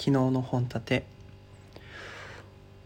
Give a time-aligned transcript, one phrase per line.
[0.00, 1.04] 昨日の本立て。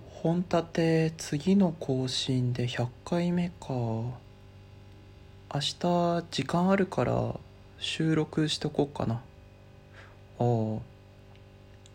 [0.08, 3.68] 本立て次の更新で100回目か。
[3.68, 4.18] 明
[5.78, 7.36] 日時間あるから
[7.78, 9.14] 収録しとこうかな。
[9.14, 9.20] あ
[10.40, 10.42] あ。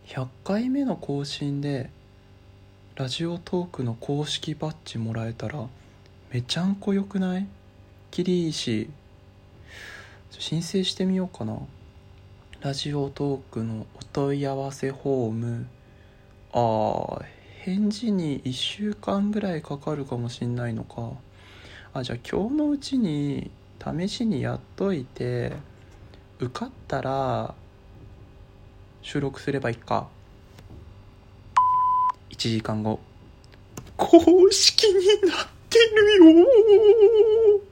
[0.08, 1.90] 100回目の更新で
[2.96, 5.68] ラジオトークの公式バッジもらえたら
[6.32, 7.48] めちゃんこよくない？
[8.10, 8.90] きりいいし。
[10.32, 11.60] 申請してみようかな。
[12.62, 15.68] ラジオトークのお問い合わせフォーム。
[16.52, 17.26] ああ
[17.64, 21.14] 返事に1週間ぐらいかかるかもしんないのか。
[21.94, 23.50] あじゃあ今日のうちに
[23.82, 25.54] 試しにやっといて
[26.42, 27.56] 受かったら
[29.04, 30.10] 収録すればいいか。
[32.32, 33.00] 1時間後。
[33.96, 34.20] 公
[34.52, 37.69] 式になってるよ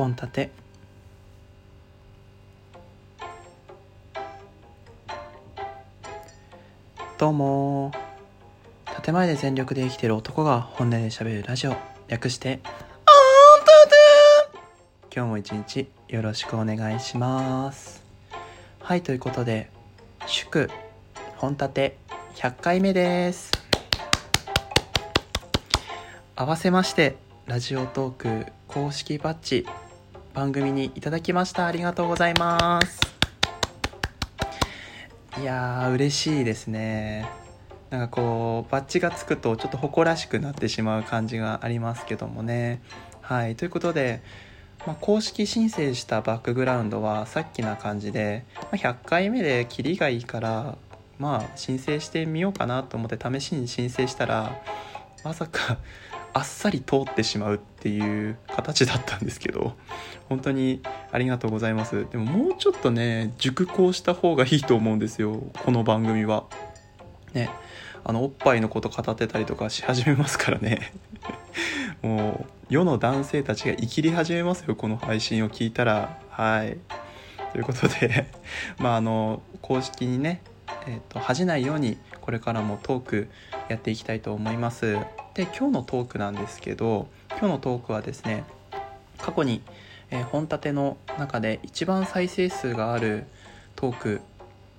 [0.00, 0.50] 本立て。
[7.18, 7.92] どうも。
[9.04, 11.76] 建前で全力で生きてる男が本音で喋るラジオ。
[12.08, 12.60] 略して。
[15.14, 18.02] 今日も一日よろしくお願いします。
[18.80, 19.70] はいということで
[20.26, 20.70] 祝
[21.36, 21.98] 本立て。
[22.36, 23.50] 100回目です。
[26.36, 29.66] 合わせましてラジオトーク公式バッジ
[30.32, 31.66] 番組にいただきました。
[31.66, 33.00] ありがとうございます。
[35.40, 37.28] いやー嬉しいですね。
[37.90, 42.80] なんかこうバッジがつくとちょっと誇らしくなってしまう感じがありますけどもね。
[43.20, 43.56] はい。
[43.56, 44.22] ということで、
[44.86, 50.78] まあ、公式申請したバックグラウンドはさっきな感じで、まあ、100回目でキリがいいから
[51.18, 54.62] まあ申請してみようかなと思って試しに申請したら
[55.22, 55.78] まさか
[56.32, 59.74] あっさり通ってしまうっていう形だったんですけど
[60.28, 62.06] 本当にありがとうございます。
[62.10, 66.44] でももうちょっとね熟考した方がいいと思うんですよこの番組は。
[67.32, 67.50] ね。
[68.02, 70.92] あのおっぱいのこと語ってたりとかし始めますからね。
[72.02, 76.18] もう世の男性たちが生きり始めますよこの配信を聞いたら。
[76.30, 76.78] はい。
[77.52, 78.28] ということで
[78.78, 80.42] まああの公式にね
[80.86, 83.28] えーと恥じないようにこれからもトーク
[83.68, 84.96] やっていきたいと思います。
[85.34, 88.44] で今日のトークなんですけど今日のトークはですね
[89.18, 89.62] 過去に、
[90.10, 93.26] えー、本立ての中で一番再生数がある
[93.76, 94.20] トーク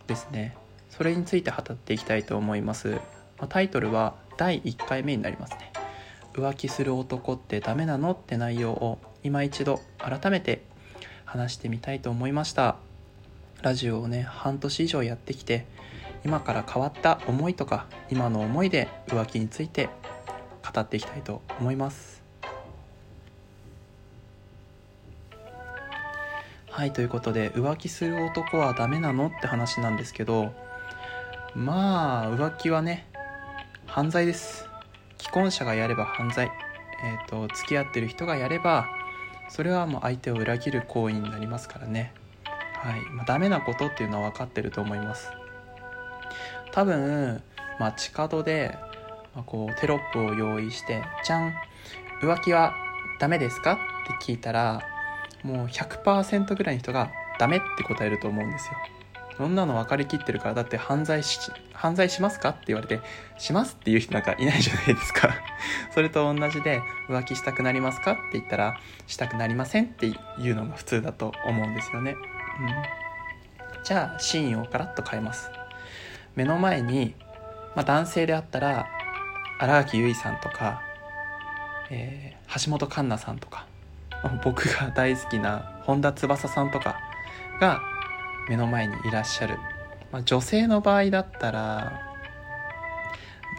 [0.08, 0.56] ですね。
[0.90, 5.72] それについて語っていきたいと思います、まあ、タイトルは第1回目になりますね。
[6.34, 10.64] 浮気する男ってダメなのって内容を今一度改めて
[11.26, 12.76] 話してみたいと思いました。
[13.62, 15.66] ラジオをね半年以上やってきて
[16.26, 19.90] 今から変わった思いとか今の思いで浮気について
[20.62, 22.22] 語っていきたいと思います。
[26.70, 30.54] はいということで浮気する男はダメなのって話なんですけど
[31.54, 33.08] まあ浮気はね
[33.86, 34.68] 犯罪です。
[35.18, 36.50] 既婚者がやれば犯罪。
[37.04, 38.88] えっ、ー、と付き合ってる人がやれば
[39.50, 42.14] それはもう相手を裏切る行為になりますからね。
[42.82, 45.30] はい、まあ、ダメなことっていうのは分かってると思います。
[46.72, 47.44] 多分
[47.80, 48.78] 街角で
[49.36, 51.54] まあ、こうテロップを用意して「じゃん
[52.22, 52.74] 浮気は
[53.20, 54.82] ダメですか?」って聞いたら
[55.44, 58.78] もう100%ぐらいの人が「ダメ」って答えると思うんですよ。
[59.38, 61.40] そんなの分かりきってるからだって犯罪し
[61.74, 62.50] 犯罪しますか？
[62.50, 63.00] って言われて
[63.40, 65.30] しますっていう人なんかいないじゃないですか。
[65.96, 68.12] それと同じで浮気したくなりますか？
[68.12, 68.78] って言ったら
[69.08, 70.14] したくなりませんってい
[70.52, 72.12] うのが普通だと思うんですよね、
[72.60, 72.64] う
[73.80, 75.50] ん、じゃあシーンをカラッと変えます。
[76.36, 77.16] 目の前に、
[77.76, 78.88] まあ、男性であったら
[79.62, 80.82] 新垣結衣さんとか、
[81.92, 83.68] えー、橋本環奈さんとか
[84.44, 86.96] 僕が大好きな本田翼さんとか
[87.60, 87.80] が
[88.50, 89.60] 目の前にいらっしゃる、
[90.12, 92.02] まあ、女性の場合だったら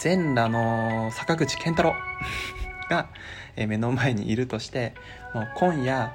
[0.00, 1.94] 全裸の坂口健太郎
[2.90, 3.06] が
[3.54, 4.94] 目の前にいるとして
[5.32, 6.12] もう今夜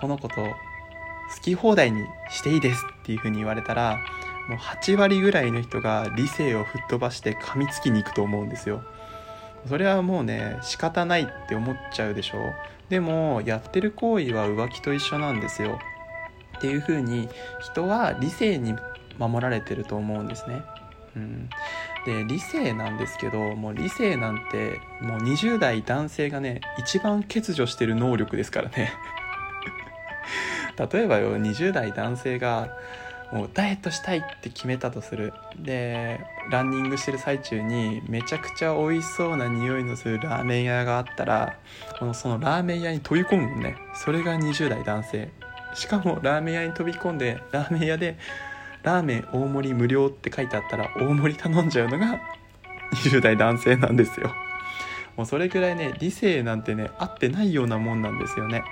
[0.00, 0.54] この子と好
[1.42, 3.98] き放題にしていいですっていうふうに言われたら
[4.48, 8.84] もう8割ぐらいの人が理性を吹っ飛ばして噛みつきに行くと思うんですよ。
[9.68, 12.38] それはもうね仕方ないって思っちゃうでしょ。
[12.88, 15.78] でもやってる行為は浮気と一緒なんですよ。
[16.58, 17.28] っていう風に
[17.60, 18.74] 人は理性に
[19.18, 20.62] 守られてると思うんですね。
[21.16, 21.48] うん、
[22.04, 28.92] で理性なんですけどもう理性なんてもう20代男性がね一番欠如してる能力ですからね。
[30.92, 32.68] 例えばよ20代男性が
[33.32, 35.32] もうダイエットしたいって決めたとする。
[35.58, 36.20] で
[36.50, 41.58] ランニングしてる最中にめちゃくちゃ美味しそうな匂いのするラーメン屋があったら
[41.98, 43.76] このそのラーメン屋に飛び込むもんね。
[43.94, 45.30] それが20代男性。
[45.74, 48.16] しかもラーメン屋に飛び込んでラーメン屋で
[48.82, 52.20] ラーメン大盛り無料って書いてあったら大盛り頼んじゃうのが
[52.94, 54.30] 20代男性なんですよ。
[55.16, 58.62] もうそれぐらいね理性なんてね合ってないようなもんなんですよね。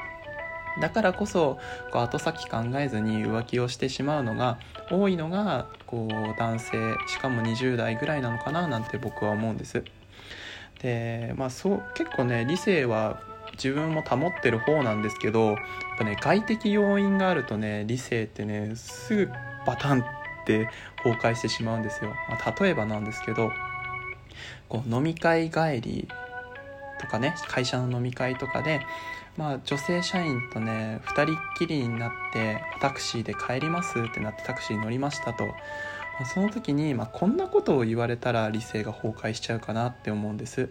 [0.80, 1.58] だからこそ
[1.92, 4.58] こう後先考えずに浮気をしてしまうのが
[4.90, 9.84] 多いのがこう男性しかも20代ぐらいなのかななんて僕は思うんです。
[10.82, 13.20] でまあそう結構ね理性は
[13.52, 15.56] 自分も保ってる方なんですけどやっ
[15.98, 19.32] ぱね外的要因があるとね理性ってねすぐ
[19.66, 20.04] バタンっ
[20.44, 20.68] て
[21.02, 23.50] 崩壊してしまうんですよ、まあ、例えばなんですけど
[24.68, 26.08] こう飲み会帰り
[27.04, 28.80] とかね会社の飲み会とかで
[29.36, 35.52] まあ、女性社員とね2人っきりになってタクシーで帰りますってなってタクシーに乗りましたと、ま
[36.22, 40.68] あ、その時に、まあ、こんなことを言われたら理性が崩壊しちゃうかなって思うんです。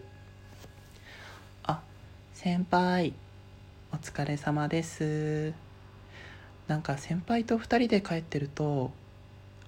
[1.63, 1.81] あ
[2.33, 3.13] 先輩
[3.91, 5.53] お疲れ様です。
[6.67, 8.91] なんか先輩と2人で帰ってると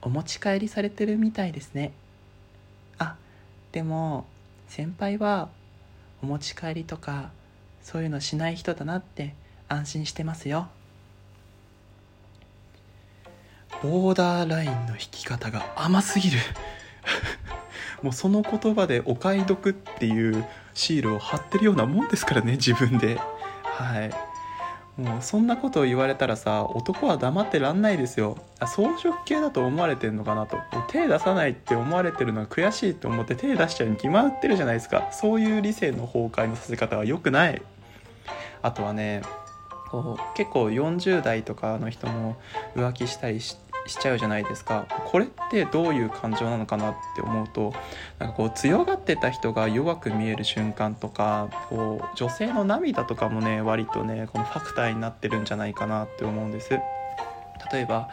[0.01, 1.91] お持ち帰りされてるみたいですね。
[2.97, 3.17] あ
[3.73, 4.25] でも
[4.69, 5.49] 先輩は
[6.25, 7.29] お持ち帰りとか
[7.83, 9.35] そういうのしない人だなって
[9.67, 10.69] 安心してますよ。
[13.83, 16.39] ボーダーラインの引き方が甘すぎる。
[18.01, 20.43] もうその言葉でお買い得っていう
[20.73, 23.19] シールを貼ってるようなもんですからね自分で。
[23.63, 24.11] はい。
[24.97, 28.37] もうそんなことを言われたらさ男は黙ってらんないですよ。
[28.65, 30.57] 装飾系だと思われてんのかなと。
[30.87, 35.09] 手出さないって思われてるのが悔しいと思って手出しちゃうに決まってるじゃないですか。
[35.11, 37.61] そういう理性の崩壊のさせ方は良くない。
[38.61, 39.21] あとはね
[39.91, 42.37] こう結構40代とかの人も
[42.75, 44.87] 浮気したりしてしちゃうじゃないですか。
[45.05, 47.73] これってどういう感情なのかなって思うと
[48.19, 56.71] なんかこう強がってた人が弱く見える瞬間とかこう女性の涙とかもね割とねこのファクターになってるんじゃないかなって思うんです。
[57.71, 58.09] 例えば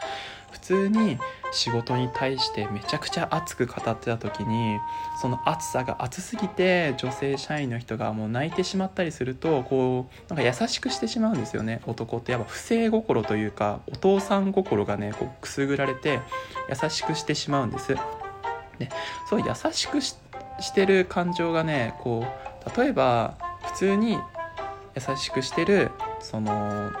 [0.63, 1.19] 通に
[1.51, 4.79] 仕事に対してめちゃくちゃ熱く語ってた時に
[5.21, 16.19] その熱さが熱すぎて女性社員の人がもう泣いてしまったりするとこうなんか優しくしてしまうんですよね男ってやっぱ不正心というかお父さん心がねこうくすぐられて
[16.69, 17.95] 優しくしてしまうんです。
[18.79, 18.89] で
[19.29, 20.15] そう優しくし
[20.73, 24.17] てる感情がねこう例えば普通に
[24.95, 26.91] 優しくしてるその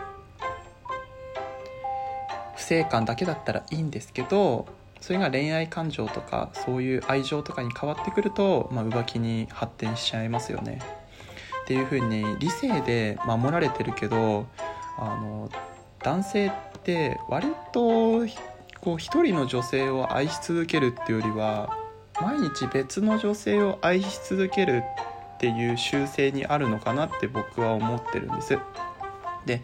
[2.73, 4.65] 不正感だけだったらいいんですけど
[4.99, 10.79] それが恋愛感情とかそういう愛情とかに変わってくると、まあ、浮気に発展しちゃいますよね。
[11.63, 14.47] っていうふうに理性で守られてるけど
[14.97, 15.49] あの
[15.99, 16.51] 男性っ
[16.83, 18.25] て割と
[18.81, 21.77] こう一人の女性を愛し続けるっていうよりは
[22.19, 24.83] 毎日別の女性を愛し続ける
[25.35, 28.57] っていう習性にあるのかなって僕は思ってるんです。
[29.45, 29.61] で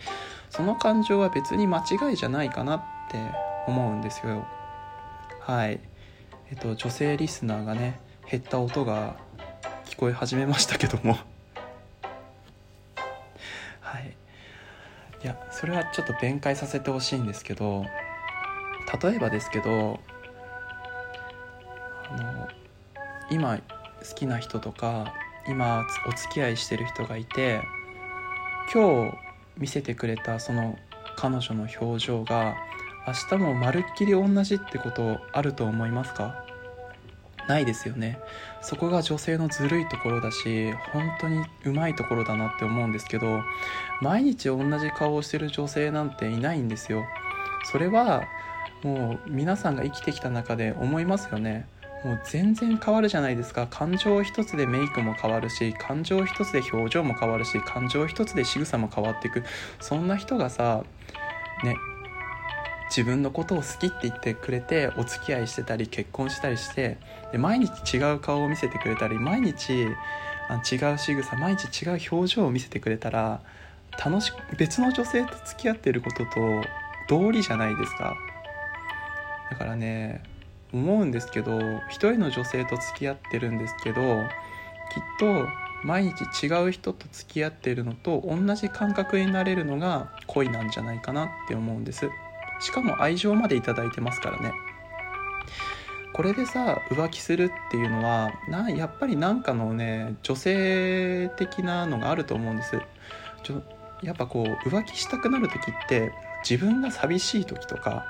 [0.49, 3.17] その感情は別に間違いじゃないかなって
[3.67, 4.45] 思うんですよ。
[5.41, 5.79] はい。
[6.51, 9.17] えっと女性リスナーがね減った音が
[9.85, 11.17] 聞こえ始めましたけども。
[13.81, 14.15] はい。
[15.23, 17.83] いやそれはちょっと弁解させてほしいんですけど
[19.03, 19.99] 例えばですけど
[22.09, 22.47] あの
[23.29, 23.61] 今好
[24.15, 25.13] きな人とか
[25.45, 27.61] 今お付き合いしてる人がいて
[28.73, 29.17] 今日
[29.57, 30.77] 見せてくれたその
[31.17, 32.55] 彼女の表情が
[33.09, 36.45] 明日もまるっきり同じってことあると思いますか？
[37.47, 38.19] ないですよね。
[38.61, 43.41] そこが女性のずるいところだし本当にうまいところだなって思うんですけど
[44.01, 47.03] 毎日同じ顔をしてる女性なんていないんですよ。
[47.71, 48.25] それは
[48.83, 51.67] もう皆さんが生きてきた中で思いますよね。
[52.05, 53.65] もう全然変わるじゃないですか。
[53.65, 59.43] 感情一つでメイクも変わるし感情一つで表情も変わるし感情一つで仕草も変わっていく。
[59.79, 60.83] そんな人がさ
[61.63, 61.75] ね
[62.89, 66.97] 自分のことを好きって言ってくれてお付き合いしてたり結婚したりして
[67.31, 69.87] で毎日違う顔を見せてくれたり毎日
[70.49, 73.41] あ違う仕草毎日違う表情を見せてくれたら
[74.03, 76.31] 楽し別の女性と付き合ってることと
[77.07, 78.15] 道理じゃないですか。
[79.51, 80.23] だからね
[80.71, 85.47] 思うんですけど一人の女性と付き合ってるんですけどきっと
[85.83, 92.09] 毎日違う人と付き合ってるのと同じ感覚になれるのが恋なんじゃないかなって思うんです。
[92.59, 94.53] しかも愛情まで頂いてますからね。
[96.13, 102.79] これでさ浮気するっていうのはなやっぱりなんかのね女性的なのがあると思うんです。
[103.43, 103.61] ちょ
[104.01, 106.11] やっぱこう浮気したくなる時って
[106.47, 108.05] 自分が寂しい時とか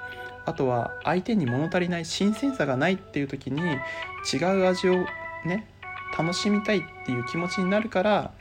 [0.46, 5.06] あとは相手に物足りない新鮮さがないっていう時に違う味を
[5.46, 5.68] ね
[6.18, 8.32] 楽しみたいっていう気持ちになるから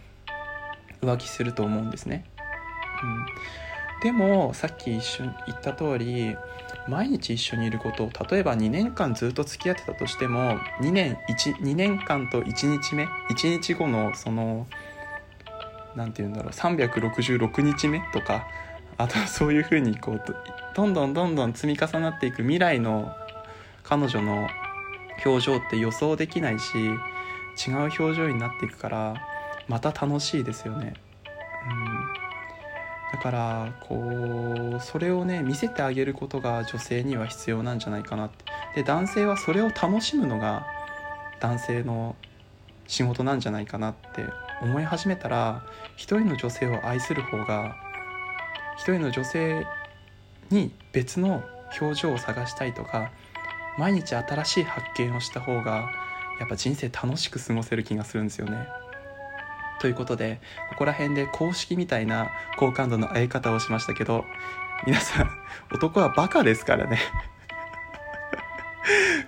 [1.03, 2.25] 浮気すると思うんですね。
[3.03, 3.27] うん。
[4.03, 6.37] でもさっき一緒に言った通り
[6.89, 14.67] 毎日一緒にいることを例えば2年間ずっと付き合ってたとしても2年 1, 2年間と1日目1日後のその
[15.97, 18.47] 何て言うんだろう366日目とか
[18.97, 20.23] あとそういうふうにこう
[20.75, 23.13] どんどんどんどん積み重なっていく未来の
[23.83, 24.49] 彼女の
[25.25, 29.15] 表情って予想できないし違う表情になっていくから
[29.67, 30.95] また楽しいですよね。
[31.71, 32.08] うん
[33.13, 40.67] だからこうそれをね見せてあげることが女性には必要なんじゃないかなってで男性はそれを楽しむのが
[41.41, 42.17] 男性の
[42.87, 44.25] 仕事なんじゃないかなって
[44.63, 45.65] 思い始めたら
[45.97, 47.77] 一人の女性を愛する方が
[48.77, 49.67] 一人の女性
[50.51, 51.43] に別の
[51.81, 53.11] 表情を探したいとか
[53.79, 55.91] 毎日新しい発見をした方が
[56.41, 58.69] やっぱ人生楽しく過ごせる気がするんですよね。
[59.81, 64.25] ということでここら辺で公式みたいな好感度の合い方をしましたけど
[64.87, 65.31] 皆さん
[65.73, 66.99] 男はバカですからね。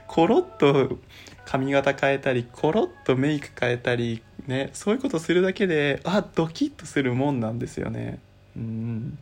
[0.07, 0.99] コロッと
[1.45, 8.19] 髪型変えたりコロッとメイク変えたりねそういうことするだけであドキッとするもんなんですよね。
[8.57, 9.19] うん。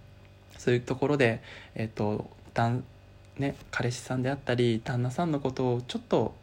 [0.56, 1.42] そういうところで
[1.74, 2.84] えっ、とだん
[3.38, 6.34] ね彼氏さんであったり旦那さんのことをちょっと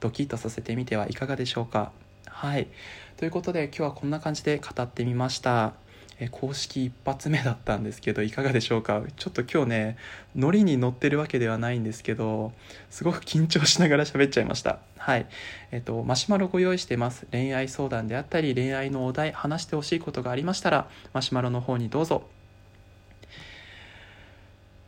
[0.00, 1.92] ドキッとさせてみてはいかがでしょうか。
[2.26, 2.68] はい。
[3.16, 5.72] ということで今日はこんな感じで語ってみました。
[6.18, 9.02] え公式一発目だったんですけどいかがでしょうか？
[9.16, 9.96] ちょっと今日ね
[10.34, 12.52] ノリに乗ってるわけではないんですけど
[12.88, 14.78] すごく緊張しながら喋っちゃいました。
[14.96, 15.26] はい。
[15.72, 17.26] えっとマシュマロご用意してます。
[17.32, 22.22] 恋愛相談であったり恋愛のお題話してほしいことがありましたらマシュマロの方にどうぞ。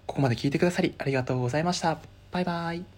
[0.07, 1.99] ここまで聞いてくださりありがとうございました。
[2.31, 2.98] バイバイ。